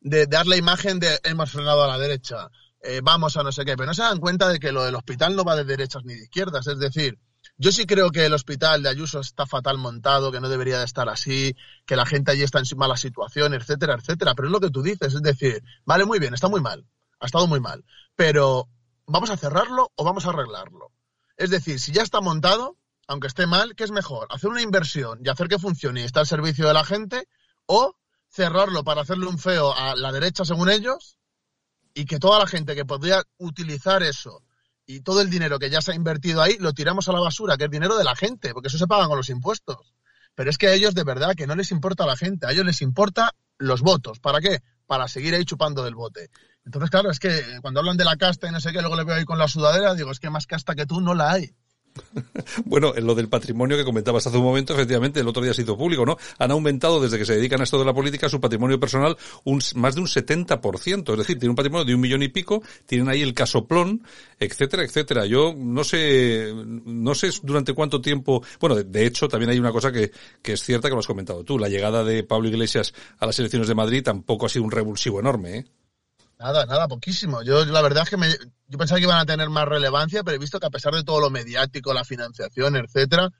de 0.00 0.26
dar 0.26 0.46
la 0.46 0.56
imagen 0.56 1.00
de 1.00 1.18
hemos 1.24 1.50
frenado 1.50 1.82
a 1.82 1.88
la 1.88 1.98
derecha, 1.98 2.50
eh, 2.82 3.00
vamos 3.02 3.38
a 3.38 3.42
no 3.42 3.52
sé 3.52 3.64
qué, 3.64 3.74
pero 3.74 3.86
no 3.86 3.94
se 3.94 4.02
dan 4.02 4.20
cuenta 4.20 4.48
de 4.50 4.60
que 4.60 4.70
lo 4.70 4.84
del 4.84 4.96
hospital 4.96 5.34
no 5.34 5.44
va 5.44 5.56
de 5.56 5.64
derechas 5.64 6.04
ni 6.04 6.14
de 6.14 6.24
izquierdas, 6.24 6.66
es 6.66 6.78
decir, 6.78 7.18
yo 7.58 7.72
sí 7.72 7.86
creo 7.86 8.10
que 8.10 8.26
el 8.26 8.34
hospital 8.34 8.82
de 8.82 8.90
Ayuso 8.90 9.20
está 9.20 9.46
fatal 9.46 9.78
montado, 9.78 10.30
que 10.30 10.40
no 10.40 10.48
debería 10.48 10.78
de 10.78 10.84
estar 10.84 11.08
así, 11.08 11.56
que 11.86 11.96
la 11.96 12.04
gente 12.04 12.32
allí 12.32 12.42
está 12.42 12.58
en 12.58 12.78
mala 12.78 12.96
situación, 12.96 13.54
etcétera, 13.54 13.94
etcétera. 13.94 14.34
Pero 14.34 14.48
es 14.48 14.52
lo 14.52 14.60
que 14.60 14.70
tú 14.70 14.82
dices, 14.82 15.14
es 15.14 15.22
decir, 15.22 15.62
vale, 15.84 16.04
muy 16.04 16.18
bien, 16.18 16.34
está 16.34 16.48
muy 16.48 16.60
mal, 16.60 16.86
ha 17.18 17.26
estado 17.26 17.46
muy 17.46 17.60
mal, 17.60 17.84
pero 18.14 18.68
¿vamos 19.06 19.30
a 19.30 19.36
cerrarlo 19.36 19.90
o 19.94 20.04
vamos 20.04 20.26
a 20.26 20.30
arreglarlo? 20.30 20.92
Es 21.36 21.50
decir, 21.50 21.80
si 21.80 21.92
ya 21.92 22.02
está 22.02 22.20
montado, 22.20 22.76
aunque 23.08 23.26
esté 23.28 23.46
mal, 23.46 23.74
¿qué 23.74 23.84
es 23.84 23.90
mejor? 23.90 24.26
¿Hacer 24.30 24.50
una 24.50 24.62
inversión 24.62 25.20
y 25.24 25.28
hacer 25.28 25.48
que 25.48 25.58
funcione 25.58 26.02
y 26.02 26.04
estar 26.04 26.22
al 26.22 26.26
servicio 26.26 26.66
de 26.66 26.74
la 26.74 26.84
gente? 26.84 27.28
¿O 27.66 27.94
cerrarlo 28.28 28.84
para 28.84 29.02
hacerle 29.02 29.26
un 29.26 29.38
feo 29.38 29.72
a 29.72 29.94
la 29.96 30.12
derecha 30.12 30.44
según 30.44 30.68
ellos? 30.68 31.18
Y 31.94 32.04
que 32.04 32.18
toda 32.18 32.38
la 32.38 32.46
gente 32.46 32.74
que 32.74 32.84
podría 32.84 33.22
utilizar 33.38 34.02
eso 34.02 34.42
y 34.86 35.00
todo 35.00 35.20
el 35.20 35.30
dinero 35.30 35.58
que 35.58 35.68
ya 35.68 35.80
se 35.80 35.92
ha 35.92 35.94
invertido 35.94 36.40
ahí 36.40 36.56
lo 36.58 36.72
tiramos 36.72 37.08
a 37.08 37.12
la 37.12 37.20
basura, 37.20 37.56
que 37.56 37.64
es 37.64 37.70
dinero 37.70 37.98
de 37.98 38.04
la 38.04 38.14
gente, 38.14 38.52
porque 38.52 38.68
eso 38.68 38.78
se 38.78 38.86
paga 38.86 39.08
con 39.08 39.16
los 39.16 39.28
impuestos. 39.28 39.94
Pero 40.34 40.50
es 40.50 40.58
que 40.58 40.68
a 40.68 40.74
ellos 40.74 40.94
de 40.94 41.02
verdad 41.02 41.34
que 41.34 41.46
no 41.46 41.56
les 41.56 41.70
importa 41.70 42.06
la 42.06 42.16
gente, 42.16 42.46
a 42.46 42.52
ellos 42.52 42.64
les 42.64 42.82
importa 42.82 43.32
los 43.58 43.82
votos. 43.82 44.20
¿Para 44.20 44.40
qué? 44.40 44.60
Para 44.86 45.08
seguir 45.08 45.34
ahí 45.34 45.44
chupando 45.44 45.82
del 45.82 45.94
bote. 45.94 46.30
Entonces, 46.64 46.90
claro, 46.90 47.10
es 47.10 47.18
que 47.18 47.42
cuando 47.62 47.80
hablan 47.80 47.96
de 47.96 48.04
la 48.04 48.16
casta 48.16 48.48
y 48.48 48.52
no 48.52 48.60
sé 48.60 48.72
qué, 48.72 48.80
luego 48.80 48.96
le 48.96 49.04
veo 49.04 49.16
ahí 49.16 49.24
con 49.24 49.38
la 49.38 49.48
sudadera, 49.48 49.94
digo, 49.94 50.10
es 50.10 50.20
que 50.20 50.30
más 50.30 50.46
casta 50.46 50.74
que 50.74 50.86
tú 50.86 51.00
no 51.00 51.14
la 51.14 51.32
hay. 51.32 51.54
Bueno, 52.64 52.94
en 52.96 53.06
lo 53.06 53.14
del 53.14 53.28
patrimonio 53.28 53.76
que 53.76 53.84
comentabas 53.84 54.26
hace 54.26 54.36
un 54.36 54.44
momento, 54.44 54.72
efectivamente, 54.74 55.20
el 55.20 55.28
otro 55.28 55.42
día 55.42 55.52
ha 55.52 55.54
sido 55.54 55.76
público, 55.76 56.04
¿no? 56.04 56.16
Han 56.38 56.50
aumentado 56.50 57.00
desde 57.00 57.18
que 57.18 57.24
se 57.24 57.36
dedican 57.36 57.60
a 57.60 57.64
esto 57.64 57.78
de 57.78 57.84
la 57.84 57.94
política 57.94 58.28
su 58.28 58.40
patrimonio 58.40 58.78
personal 58.80 59.16
un, 59.44 59.60
más 59.74 59.94
de 59.94 60.00
un 60.00 60.06
70%. 60.06 61.12
Es 61.12 61.18
decir, 61.18 61.38
tienen 61.38 61.50
un 61.50 61.56
patrimonio 61.56 61.84
de 61.84 61.94
un 61.94 62.00
millón 62.00 62.22
y 62.22 62.28
pico, 62.28 62.62
tienen 62.86 63.08
ahí 63.08 63.22
el 63.22 63.34
casoplón, 63.34 64.02
etcétera, 64.38 64.84
etcétera. 64.84 65.26
Yo 65.26 65.54
no 65.56 65.84
sé, 65.84 66.52
no 66.54 67.14
sé 67.14 67.30
durante 67.42 67.72
cuánto 67.72 68.00
tiempo, 68.00 68.42
bueno, 68.60 68.76
de, 68.76 69.06
hecho, 69.06 69.28
también 69.28 69.50
hay 69.50 69.58
una 69.58 69.72
cosa 69.72 69.92
que, 69.92 70.10
que 70.42 70.52
es 70.52 70.62
cierta 70.62 70.88
que 70.88 70.94
lo 70.94 71.00
has 71.00 71.06
comentado 71.06 71.44
tú. 71.44 71.58
La 71.58 71.68
llegada 71.68 72.04
de 72.04 72.22
Pablo 72.22 72.48
Iglesias 72.48 72.94
a 73.18 73.26
las 73.26 73.38
elecciones 73.38 73.68
de 73.68 73.74
Madrid 73.74 74.02
tampoco 74.02 74.46
ha 74.46 74.48
sido 74.48 74.64
un 74.64 74.70
revulsivo 74.70 75.20
enorme, 75.20 75.58
¿eh? 75.58 75.66
Nada, 76.38 76.66
nada, 76.66 76.86
poquísimo. 76.88 77.42
Yo 77.42 77.64
la 77.64 77.82
verdad 77.82 78.02
es 78.04 78.10
que 78.10 78.16
me, 78.16 78.28
yo 78.68 78.78
pensaba 78.78 78.98
que 78.98 79.04
iban 79.04 79.18
a 79.18 79.26
tener 79.26 79.48
más 79.48 79.66
relevancia, 79.66 80.22
pero 80.22 80.36
he 80.36 80.38
visto 80.38 80.60
que 80.60 80.66
a 80.66 80.70
pesar 80.70 80.94
de 80.94 81.02
todo 81.02 81.20
lo 81.20 81.30
mediático, 81.30 81.94
la 81.94 82.04
financiación, 82.04 82.76
etcétera, 82.76 83.30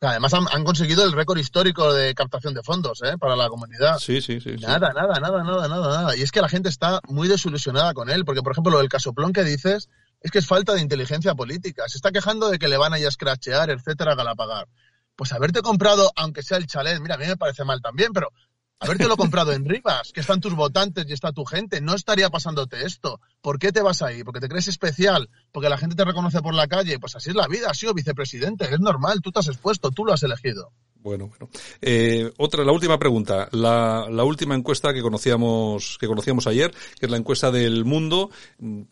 además 0.00 0.32
han, 0.34 0.64
conseguido 0.64 1.04
el 1.04 1.12
récord 1.12 1.38
histórico 1.38 1.92
de 1.92 2.14
captación 2.14 2.54
de 2.54 2.62
fondos 2.62 3.02
¿eh? 3.02 3.16
para 3.18 3.34
la 3.34 3.48
comunidad. 3.48 3.98
Sí, 3.98 4.20
sí, 4.20 4.40
sí. 4.40 4.56
Nada, 4.60 4.92
nada, 4.92 5.18
nada, 5.20 5.42
nada, 5.42 5.68
nada, 5.68 6.02
nada. 6.02 6.16
Y 6.16 6.22
es 6.22 6.30
que 6.30 6.40
la 6.40 6.48
gente 6.48 6.68
está 6.68 7.00
muy 7.08 7.28
desilusionada 7.28 7.94
con 7.94 8.10
él, 8.10 8.24
porque 8.24 8.42
por 8.42 8.52
ejemplo 8.52 8.72
lo 8.72 8.78
del 8.78 8.88
casoplón 8.88 9.32
que 9.32 9.42
dices 9.42 9.88
es 10.20 10.30
que 10.30 10.38
es 10.38 10.46
falta 10.46 10.74
de 10.74 10.80
inteligencia 10.80 11.34
política. 11.34 11.84
Se 11.88 11.98
está 11.98 12.12
quejando 12.12 12.50
de 12.50 12.58
que 12.58 12.68
le 12.68 12.76
van 12.76 12.92
a 12.92 12.98
ir 12.98 13.06
a 13.06 13.08
escrachear, 13.08 13.70
etcétera, 13.70 14.12
a 14.12 14.34
pagar. 14.34 14.68
Pues 15.14 15.32
haberte 15.32 15.62
comprado, 15.62 16.12
aunque 16.16 16.42
sea 16.42 16.58
el 16.58 16.66
chalet, 16.66 17.00
mira, 17.00 17.14
a 17.14 17.18
mí 17.18 17.26
me 17.26 17.36
parece 17.36 17.64
mal 17.64 17.80
también, 17.80 18.12
pero 18.12 18.32
habértelo 18.78 19.16
comprado 19.16 19.52
en 19.52 19.64
Rivas, 19.64 20.12
que 20.12 20.20
están 20.20 20.40
tus 20.40 20.54
votantes 20.54 21.06
y 21.08 21.12
está 21.12 21.32
tu 21.32 21.44
gente, 21.44 21.80
no 21.80 21.94
estaría 21.94 22.30
pasándote 22.30 22.84
esto. 22.84 23.20
¿Por 23.40 23.58
qué 23.58 23.72
te 23.72 23.82
vas 23.82 24.02
ahí? 24.02 24.22
¿Porque 24.24 24.40
te 24.40 24.48
crees 24.48 24.68
especial? 24.68 25.28
¿Porque 25.52 25.68
la 25.68 25.78
gente 25.78 25.96
te 25.96 26.04
reconoce 26.04 26.42
por 26.42 26.54
la 26.54 26.68
calle? 26.68 26.98
Pues 26.98 27.16
así 27.16 27.30
es 27.30 27.36
la 27.36 27.48
vida, 27.48 27.70
has 27.70 27.78
sido 27.78 27.94
vicepresidente, 27.94 28.72
es 28.72 28.80
normal, 28.80 29.20
tú 29.22 29.32
te 29.32 29.40
has 29.40 29.48
expuesto, 29.48 29.90
tú 29.90 30.04
lo 30.04 30.12
has 30.12 30.22
elegido. 30.22 30.72
Bueno, 31.06 31.28
bueno. 31.28 31.48
Eh, 31.80 32.32
otra, 32.38 32.64
la 32.64 32.72
última 32.72 32.98
pregunta. 32.98 33.48
La, 33.52 34.24
última 34.24 34.56
encuesta 34.56 34.92
que 34.92 35.00
conocíamos, 35.00 35.98
que 36.00 36.08
conocíamos 36.08 36.48
ayer, 36.48 36.72
que 36.98 37.06
es 37.06 37.12
la 37.12 37.16
encuesta 37.16 37.52
del 37.52 37.84
mundo. 37.84 38.30
Mm, 38.58 38.82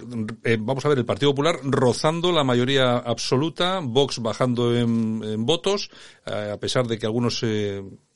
eh, 0.45 0.57
vamos 0.61 0.85
a 0.85 0.91
ver, 0.91 0.99
el 0.99 1.05
Partido 1.05 1.33
Popular 1.33 1.59
rozando 1.65 2.31
la 2.31 2.45
mayoría 2.45 2.99
absoluta, 2.99 3.81
Vox 3.83 4.21
bajando 4.21 4.77
en, 4.77 5.45
votos, 5.45 5.91
eh, 6.25 6.53
a 6.53 6.57
pesar 6.57 6.87
de 6.87 6.99
que 7.01 7.07
algunos 7.07 7.45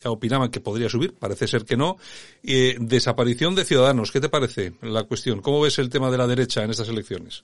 opinaban 0.05 0.53
que 0.53 0.61
podría 0.61 0.89
subir, 0.89 1.17
parece 1.19 1.49
ser 1.49 1.65
que 1.65 1.77
no. 1.77 1.97
desaparición 2.45 3.57
de 3.57 3.65
Ciudadanos, 3.65 4.13
¿qué 4.13 4.21
te 4.21 4.29
parece 4.29 4.75
la 4.83 5.03
cuestión? 5.03 5.43
¿Cómo 5.43 5.61
ves 5.61 5.81
el 5.81 5.91
tema 5.91 6.09
de 6.09 6.19
la 6.19 6.29
derecha 6.29 6.63
en 6.63 6.71
estas 6.71 6.89
elecciones? 6.89 7.43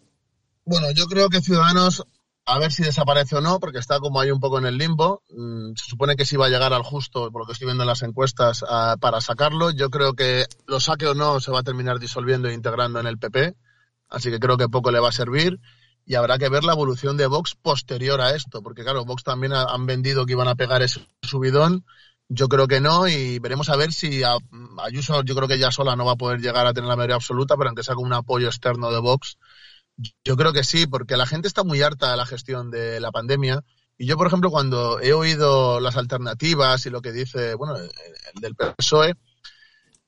Bueno, 0.64 0.92
yo 0.92 1.06
creo 1.06 1.28
que 1.28 1.40
Ciudadanos 1.40 2.04
a 2.46 2.58
ver 2.58 2.72
si 2.72 2.82
desaparece 2.82 3.36
o 3.36 3.40
no, 3.40 3.58
porque 3.58 3.78
está 3.78 3.98
como 4.00 4.20
ahí 4.20 4.30
un 4.30 4.40
poco 4.40 4.58
en 4.58 4.66
el 4.66 4.76
limbo. 4.76 5.22
Mm, 5.30 5.74
se 5.76 5.86
supone 5.86 6.16
que 6.16 6.26
sí 6.26 6.36
va 6.36 6.46
a 6.46 6.50
llegar 6.50 6.72
al 6.72 6.82
justo, 6.82 7.30
por 7.30 7.42
lo 7.42 7.46
que 7.46 7.52
estoy 7.52 7.66
viendo 7.66 7.84
en 7.84 7.88
las 7.88 8.02
encuestas, 8.02 8.64
para 9.00 9.20
sacarlo. 9.20 9.70
Yo 9.70 9.90
creo 9.90 10.14
que 10.14 10.46
lo 10.66 10.80
saque 10.80 11.06
o 11.06 11.14
no 11.14 11.40
se 11.40 11.50
va 11.50 11.60
a 11.60 11.62
terminar 11.62 11.98
disolviendo 11.98 12.48
e 12.48 12.54
integrando 12.54 13.00
en 13.00 13.06
el 13.06 13.18
PP, 13.18 13.54
así 14.10 14.30
que 14.30 14.38
creo 14.38 14.56
que 14.56 14.68
poco 14.68 14.90
le 14.90 15.00
va 15.00 15.08
a 15.08 15.12
servir. 15.12 15.58
Y 16.06 16.16
habrá 16.16 16.36
que 16.36 16.50
ver 16.50 16.64
la 16.64 16.74
evolución 16.74 17.16
de 17.16 17.26
Vox 17.26 17.54
posterior 17.54 18.20
a 18.20 18.34
esto, 18.34 18.62
porque 18.62 18.82
claro, 18.82 19.06
Vox 19.06 19.22
también 19.22 19.54
han 19.54 19.86
vendido 19.86 20.26
que 20.26 20.32
iban 20.32 20.48
a 20.48 20.54
pegar 20.54 20.82
ese 20.82 21.06
subidón. 21.22 21.86
Yo 22.28 22.48
creo 22.48 22.68
que 22.68 22.80
no 22.80 23.08
y 23.08 23.38
veremos 23.38 23.70
a 23.70 23.76
ver 23.76 23.92
si 23.92 24.22
Ayuso, 24.82 25.22
yo 25.22 25.34
creo 25.34 25.48
que 25.48 25.58
ya 25.58 25.70
sola 25.70 25.96
no 25.96 26.04
va 26.04 26.12
a 26.12 26.16
poder 26.16 26.40
llegar 26.40 26.66
a 26.66 26.74
tener 26.74 26.88
la 26.88 26.96
mayoría 26.96 27.16
absoluta, 27.16 27.56
pero 27.56 27.68
aunque 27.68 27.82
sea 27.82 27.94
con 27.94 28.04
un 28.04 28.12
apoyo 28.12 28.48
externo 28.48 28.90
de 28.90 28.98
Vox, 28.98 29.38
Yo 30.24 30.36
creo 30.36 30.52
que 30.52 30.64
sí, 30.64 30.86
porque 30.86 31.16
la 31.16 31.26
gente 31.26 31.48
está 31.48 31.64
muy 31.64 31.82
harta 31.82 32.10
de 32.10 32.16
la 32.16 32.26
gestión 32.26 32.70
de 32.70 33.00
la 33.00 33.12
pandemia. 33.12 33.62
Y 33.96 34.06
yo, 34.06 34.16
por 34.16 34.26
ejemplo, 34.26 34.50
cuando 34.50 35.00
he 35.00 35.12
oído 35.12 35.78
las 35.80 35.96
alternativas 35.96 36.84
y 36.86 36.90
lo 36.90 37.00
que 37.00 37.12
dice, 37.12 37.54
bueno, 37.54 37.76
el, 37.76 37.90
del 38.40 38.56
PSOE, 38.56 39.14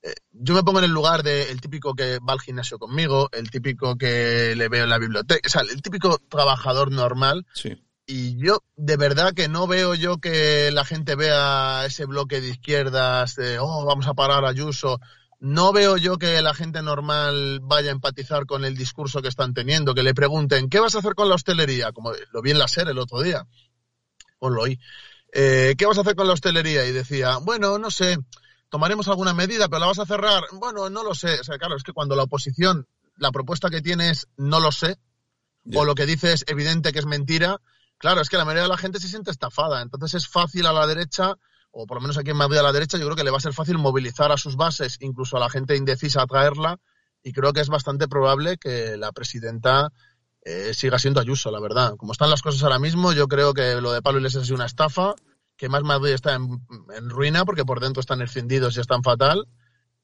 eh, 0.02 0.14
yo 0.33 0.55
me 0.55 0.64
pongo 0.64 0.81
en 0.81 0.87
el 0.87 0.90
lugar 0.90 1.23
del 1.23 1.61
típico 1.61 1.95
que 1.95 2.19
va 2.19 2.33
al 2.33 2.40
gimnasio 2.40 2.78
conmigo, 2.78 3.28
el 3.33 3.50
típico 3.50 3.97
que 3.97 4.55
le 4.57 4.69
veo 4.69 4.85
en 4.85 4.90
la 4.90 4.99
biblioteca, 4.99 5.40
o 5.47 5.50
sea, 5.50 5.62
el 5.62 5.83
típico 5.83 6.19
trabajador 6.28 6.90
normal. 6.90 7.47
Sí. 7.55 7.81
Y 8.09 8.37
yo, 8.38 8.62
de 8.76 8.97
verdad 8.97 9.35
que 9.35 9.49
no 9.49 9.66
veo 9.66 9.95
yo 9.95 10.19
que 10.19 10.71
la 10.73 10.85
gente 10.85 11.16
vea 11.16 11.85
ese 11.87 12.07
bloque 12.07 12.40
de 12.40 12.50
izquierdas 12.50 13.35
de, 13.35 13.59
oh, 13.59 13.85
vamos 13.85 14.07
a 14.07 14.14
parar 14.14 14.45
a 14.45 14.49
Ayuso 14.49 15.00
no 15.38 15.73
veo 15.73 15.97
yo 15.97 16.19
que 16.19 16.40
la 16.40 16.55
gente 16.55 16.83
normal 16.83 17.61
vaya 17.62 17.90
a 17.90 17.93
empatizar 17.93 18.47
con 18.47 18.64
el 18.64 18.76
discurso 18.76 19.21
que 19.21 19.28
están 19.28 19.55
teniendo, 19.55 19.95
que 19.95 20.02
le 20.02 20.14
pregunten, 20.14 20.69
¿qué 20.69 20.81
vas 20.81 20.95
a 20.95 20.99
hacer 20.99 21.14
con 21.14 21.28
la 21.28 21.35
hostelería? 21.35 21.93
Como 21.93 22.12
lo 22.33 22.43
vi 22.43 22.52
en 22.52 22.59
la 22.59 22.69
SER 22.69 22.88
el 22.88 22.99
otro 22.99 23.21
día, 23.21 23.47
ponlo 24.38 24.64
ahí. 24.64 24.78
Eh, 25.33 25.75
¿Qué 25.76 25.85
vas 25.85 25.99
a 25.99 26.00
hacer 26.00 26.16
con 26.16 26.26
la 26.26 26.33
hostelería? 26.33 26.87
Y 26.87 26.93
decía, 26.93 27.37
bueno, 27.38 27.78
no 27.78 27.90
sé, 27.90 28.16
tomaremos 28.71 29.09
alguna 29.09 29.35
medida, 29.35 29.69
pero 29.69 29.81
la 29.81 29.87
vas 29.87 29.99
a 29.99 30.07
cerrar. 30.07 30.45
Bueno, 30.52 30.88
no 30.88 31.02
lo 31.02 31.14
sé. 31.14 31.40
O 31.40 31.45
sea, 31.45 31.59
claro, 31.59 31.76
es 31.76 31.83
que 31.83 31.93
cuando 31.93 32.16
la 32.16 32.23
oposición, 32.23 32.87
la 33.16 33.31
propuesta 33.31 33.69
que 33.69 33.83
tiene 33.83 34.11
es 34.11 34.28
no 34.37 34.61
lo 34.61 34.73
sé, 34.73 34.99
o 35.75 35.85
lo 35.85 35.95
que 35.95 36.07
dice 36.07 36.33
es 36.33 36.45
evidente 36.47 36.93
que 36.93 37.00
es 37.00 37.07
mentira, 37.07 37.61
claro, 37.99 38.21
es 38.21 38.28
que 38.28 38.37
la 38.37 38.45
mayoría 38.45 38.62
de 38.62 38.69
la 38.69 38.78
gente 38.78 39.00
se 39.00 39.09
siente 39.09 39.31
estafada. 39.31 39.83
Entonces 39.83 40.14
es 40.14 40.28
fácil 40.28 40.66
a 40.66 40.73
la 40.73 40.87
derecha 40.87 41.37
o 41.78 41.87
por 41.87 41.99
lo 41.99 42.00
menos 42.00 42.16
aquí 42.16 42.30
en 42.30 42.38
Madrid 42.38 42.56
a 42.56 42.62
la 42.62 42.73
derecha, 42.73 42.97
yo 42.97 43.04
creo 43.04 43.16
que 43.16 43.25
le 43.25 43.30
va 43.30 43.37
a 43.37 43.40
ser 43.40 43.52
fácil 43.52 43.76
movilizar 43.76 44.33
a 44.33 44.38
sus 44.38 44.56
bases, 44.56 44.97
incluso 45.00 45.37
a 45.37 45.40
la 45.40 45.50
gente 45.50 45.76
indecisa, 45.76 46.23
a 46.23 46.26
traerla, 46.26 46.78
y 47.23 47.33
creo 47.33 47.52
que 47.52 47.61
es 47.61 47.68
bastante 47.68 48.09
probable 48.09 48.56
que 48.56 48.97
la 48.97 49.12
presidenta 49.12 49.92
eh, 50.42 50.73
siga 50.73 50.99
siendo 50.99 51.21
Ayuso, 51.21 51.50
la 51.50 51.61
verdad. 51.61 51.95
Como 51.99 52.12
están 52.12 52.30
las 52.30 52.40
cosas 52.40 52.62
ahora 52.62 52.78
mismo, 52.78 53.12
yo 53.12 53.28
creo 53.28 53.52
que 53.52 53.78
lo 53.83 53.92
de 53.92 54.00
Pablo 54.00 54.21
Iglesias 54.21 54.45
es 54.45 54.50
una 54.52 54.64
estafa, 54.64 55.14
que 55.54 55.68
más 55.68 55.83
Madrid 55.83 56.12
está 56.12 56.35
en, 56.35 56.61
ruina 57.11 57.45
porque 57.45 57.66
por 57.66 57.80
dentro 57.80 58.00
están 58.00 58.23
encendidos 58.23 58.75
y 58.76 58.80
están 58.80 59.02
fatal. 59.02 59.47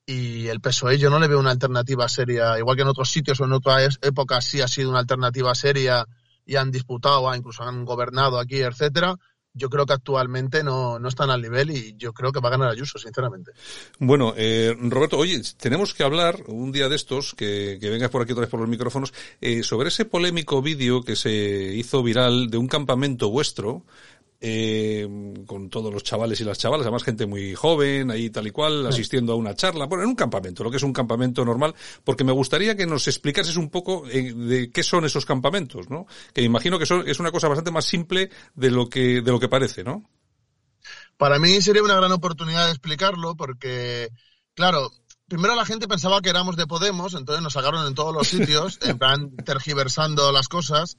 Y 0.05 0.49
el 0.49 0.61
PSOE 0.61 0.99
yo 0.99 1.09
no 1.09 1.21
le 1.21 1.29
veo 1.29 1.39
una 1.41 1.53
alternativa 1.53 2.07
seria, 2.07 2.59
igual 2.59 2.77
que 2.77 2.83
en 2.83 2.89
otros 2.89 3.11
sitios 3.11 3.41
o 3.41 3.45
en 3.45 3.53
otras 3.53 3.99
épocas 4.03 4.45
sí 4.45 4.61
ha 4.61 4.69
sido 4.69 4.91
una 4.91 4.99
alternativa 4.99 5.55
seria 5.55 6.07
y 6.45 6.57
han 6.57 6.71
disputado, 6.71 7.35
incluso 7.35 7.63
han 7.63 7.87
gobernado 7.87 8.39
aquí, 8.39 8.61
etcétera 8.61 9.17
yo 9.55 9.69
creo 9.69 9.87
que 9.87 9.93
actualmente 9.93 10.63
no, 10.63 10.99
no 10.99 11.09
están 11.09 11.31
al 11.31 11.43
nivel 11.43 11.71
y 11.71 11.95
yo 11.97 12.13
creo 12.13 12.33
que 12.33 12.41
va 12.41 12.49
a 12.49 12.53
ganar 12.53 12.71
Ayuso, 12.71 12.99
sinceramente. 12.99 13.53
Bueno, 13.99 14.35
eh, 14.37 14.75
Roberto, 14.79 15.19
oye, 15.19 15.41
tenemos 15.59 15.95
que 15.95 16.03
hablar 16.03 16.43
un 16.47 16.73
día 16.73 16.89
de 16.89 16.97
estos, 16.97 17.35
que, 17.35 17.79
que 17.81 17.91
vengas 17.91 18.11
por 18.11 18.23
aquí 18.23 18.33
otra 18.33 18.43
vez 18.43 18.51
por 18.51 18.61
los 18.61 18.69
micrófonos, 18.69 19.13
eh, 19.41 19.63
sobre 19.63 19.89
ese 19.89 20.05
polémico 20.05 20.63
vídeo 20.63 21.03
que 21.03 21.17
se 21.17 21.33
hizo 21.33 22.03
viral 22.03 22.49
de 22.49 22.59
un 22.59 22.69
campamento 22.69 23.31
vuestro 23.31 23.85
eh, 24.45 25.07
con 25.47 25.71
todos 25.71 25.93
los 25.93 26.03
chavales 26.03 26.41
y 26.41 26.45
las 26.45 26.59
chavalas, 26.59 26.85
además 26.85 27.05
gente 27.05 27.27
muy 27.27 27.55
joven, 27.55 28.11
ahí 28.11 28.29
tal 28.29 28.49
y 28.49 28.51
cual, 28.51 28.85
asistiendo 28.89 29.35
a 29.35 29.37
una 29.37 29.55
charla, 29.55 29.87
bueno, 29.87 30.03
en 30.03 30.11
un 30.11 30.17
campamento, 30.17 30.65
lo 30.65 30.71
que 30.71 30.79
es 30.79 30.83
un 30.83 30.93
campamento 30.93 31.45
normal, 31.45 31.77
porque 32.03 32.25
me 32.25 32.33
gustaría 32.33 32.77
que 32.77 32.85
nos 32.85 33.07
explicases 33.07 33.57
un 33.57 33.71
poco 33.71 34.03
eh, 34.09 34.35
de 34.35 34.73
qué 34.73 34.83
son 34.83 35.05
esos 35.05 35.25
campamentos, 35.25 35.89
¿no? 35.89 36.07
Que 36.35 36.43
imagino 36.43 36.77
que 36.77 36.87
son, 36.87 37.09
es 37.09 37.21
una 37.21 37.31
cosa 37.31 37.47
bastante 37.47 37.71
más 37.71 37.85
simple 37.85 38.31
de 38.57 38.71
lo 38.73 38.89
que, 38.89 39.23
de 39.23 39.31
lo 39.31 39.39
que 39.39 39.49
parece, 39.49 39.85
¿no? 39.85 40.11
Para 41.17 41.39
mí 41.39 41.63
sería 41.63 41.85
una 41.85 41.95
gran 41.95 42.11
oportunidad 42.11 42.65
de 42.67 42.73
explicarlo, 42.73 43.37
porque, 43.37 44.09
claro, 44.55 44.91
primero 45.29 45.55
la 45.55 45.65
gente 45.65 45.87
pensaba 45.87 46.21
que 46.21 46.31
éramos 46.31 46.57
de 46.57 46.67
Podemos, 46.67 47.15
entonces 47.15 47.45
nos 47.45 47.53
sacaron 47.53 47.87
en 47.87 47.95
todos 47.95 48.13
los 48.13 48.27
sitios, 48.29 48.81
en 48.83 48.99
plan 48.99 49.37
tergiversando 49.37 50.33
las 50.33 50.49
cosas. 50.49 50.99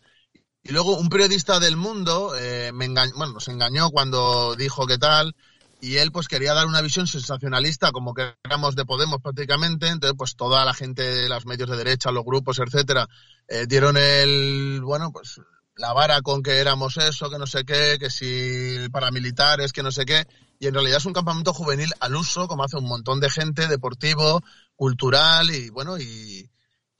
Y 0.63 0.71
luego 0.71 0.97
un 0.97 1.09
periodista 1.09 1.59
del 1.59 1.75
mundo 1.75 2.33
eh, 2.37 2.71
me 2.73 2.87
bueno, 2.87 3.33
nos 3.33 3.47
engañó 3.49 3.89
cuando 3.89 4.55
dijo 4.55 4.87
que 4.87 4.97
tal, 4.97 5.35
y 5.81 5.97
él 5.97 6.13
pues 6.13 6.29
quería 6.29 6.53
dar 6.53 6.67
una 6.67 6.81
visión 6.81 7.05
sensacionalista 7.05 7.91
como 7.91 8.13
que 8.13 8.35
éramos 8.45 8.73
de 8.77 8.85
Podemos 8.85 9.21
prácticamente, 9.21 9.89
entonces 9.89 10.15
pues 10.17 10.37
toda 10.37 10.63
la 10.63 10.73
gente 10.73 11.03
de 11.03 11.27
los 11.27 11.45
medios 11.45 11.69
de 11.69 11.75
derecha, 11.75 12.11
los 12.11 12.23
grupos, 12.23 12.59
etcétera, 12.59 13.09
eh, 13.49 13.65
dieron 13.67 13.97
el, 13.97 14.79
bueno, 14.81 15.11
pues 15.11 15.41
la 15.75 15.91
vara 15.91 16.21
con 16.21 16.41
que 16.41 16.59
éramos 16.59 16.95
eso, 16.95 17.29
que 17.29 17.37
no 17.37 17.47
sé 17.47 17.65
qué, 17.65 17.97
que 17.99 18.09
si 18.09 18.87
paramilitares, 18.89 19.73
que 19.73 19.83
no 19.83 19.91
sé 19.91 20.05
qué, 20.05 20.25
y 20.59 20.67
en 20.67 20.73
realidad 20.75 20.99
es 20.99 21.05
un 21.05 21.11
campamento 21.11 21.53
juvenil 21.53 21.91
al 21.99 22.15
uso, 22.15 22.47
como 22.47 22.63
hace 22.63 22.77
un 22.77 22.87
montón 22.87 23.19
de 23.19 23.29
gente, 23.29 23.67
deportivo, 23.67 24.41
cultural 24.77 25.49
y 25.49 25.69
bueno, 25.71 25.97
y, 25.97 26.49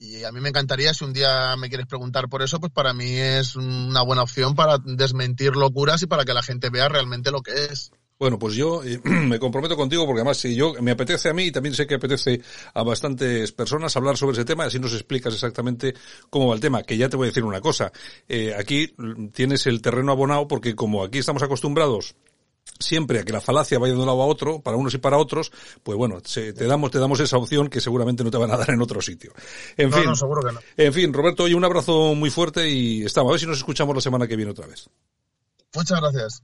y 0.03 0.25
a 0.25 0.31
mí 0.33 0.41
me 0.41 0.49
encantaría, 0.49 0.93
si 0.93 1.05
un 1.05 1.13
día 1.13 1.55
me 1.55 1.69
quieres 1.69 1.87
preguntar 1.87 2.27
por 2.27 2.41
eso, 2.41 2.59
pues 2.59 2.73
para 2.73 2.93
mí 2.93 3.15
es 3.15 3.55
una 3.55 4.01
buena 4.01 4.23
opción 4.23 4.53
para 4.53 4.77
desmentir 4.83 5.55
locuras 5.55 6.03
y 6.03 6.07
para 6.07 6.25
que 6.25 6.33
la 6.33 6.43
gente 6.43 6.69
vea 6.69 6.89
realmente 6.89 7.31
lo 7.31 7.41
que 7.41 7.53
es. 7.71 7.91
Bueno, 8.19 8.37
pues 8.37 8.55
yo 8.55 8.83
eh, 8.83 8.99
me 9.03 9.39
comprometo 9.39 9.77
contigo 9.77 10.05
porque 10.05 10.19
además 10.19 10.37
si 10.37 10.55
yo 10.55 10.73
me 10.81 10.91
apetece 10.91 11.29
a 11.29 11.33
mí 11.33 11.45
y 11.45 11.51
también 11.51 11.73
sé 11.73 11.87
que 11.87 11.95
apetece 11.95 12.41
a 12.73 12.83
bastantes 12.83 13.53
personas 13.53 13.95
hablar 13.95 14.17
sobre 14.17 14.33
ese 14.33 14.43
tema, 14.45 14.65
así 14.65 14.77
nos 14.77 14.93
explicas 14.93 15.33
exactamente 15.33 15.93
cómo 16.29 16.47
va 16.47 16.55
el 16.55 16.61
tema. 16.61 16.83
Que 16.83 16.97
ya 16.97 17.07
te 17.07 17.15
voy 17.15 17.27
a 17.27 17.29
decir 17.29 17.45
una 17.45 17.61
cosa, 17.61 17.91
eh, 18.27 18.53
aquí 18.57 18.93
tienes 19.33 19.65
el 19.67 19.81
terreno 19.81 20.11
abonado 20.11 20.49
porque 20.49 20.75
como 20.75 21.03
aquí 21.03 21.19
estamos 21.19 21.43
acostumbrados 21.43 22.15
siempre 22.83 23.19
a 23.19 23.23
que 23.23 23.33
la 23.33 23.41
falacia 23.41 23.79
vaya 23.79 23.93
de 23.93 23.99
un 23.99 24.05
lado 24.05 24.21
a 24.21 24.25
otro, 24.25 24.61
para 24.61 24.77
unos 24.77 24.93
y 24.93 24.97
para 24.97 25.17
otros, 25.17 25.51
pues 25.81 25.97
bueno, 25.97 26.21
te 26.21 26.53
damos, 26.53 26.91
te 26.91 26.99
damos 26.99 27.19
esa 27.19 27.37
opción 27.37 27.69
que 27.69 27.81
seguramente 27.81 28.23
no 28.23 28.31
te 28.31 28.37
van 28.37 28.51
a 28.51 28.57
dar 28.57 28.69
en 28.69 28.81
otro 28.81 29.01
sitio. 29.01 29.33
En 29.77 29.91
fin, 29.91 30.15
seguro 30.15 30.41
que 30.41 30.53
no. 30.53 30.59
En 30.77 30.93
fin, 30.93 31.13
Roberto, 31.13 31.43
hoy 31.43 31.53
un 31.53 31.65
abrazo 31.65 32.13
muy 32.15 32.29
fuerte 32.29 32.69
y 32.69 33.03
estamos. 33.03 33.31
A 33.31 33.33
ver 33.33 33.39
si 33.39 33.47
nos 33.47 33.57
escuchamos 33.57 33.95
la 33.95 34.01
semana 34.01 34.27
que 34.27 34.35
viene 34.35 34.51
otra 34.51 34.67
vez. 34.67 34.89
Muchas 35.73 35.99
gracias. 35.99 36.43